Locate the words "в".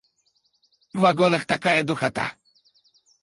0.95-1.01